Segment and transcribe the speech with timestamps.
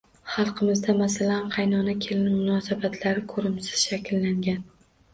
[0.35, 4.69] Xalqimizda, masalan, qaynona-kelin munosabatlari ko‘rimsiz shakllangan